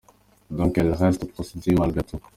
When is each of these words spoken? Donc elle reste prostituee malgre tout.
Donc 0.49 0.79
elle 0.79 0.93
reste 0.93 1.31
prostituee 1.31 1.75
malgre 1.75 2.03
tout. 2.03 2.21